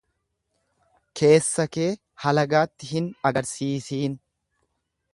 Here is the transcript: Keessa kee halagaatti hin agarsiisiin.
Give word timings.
Keessa 1.21 1.67
kee 1.77 1.91
halagaatti 2.25 2.91
hin 2.95 3.13
agarsiisiin. 3.31 4.21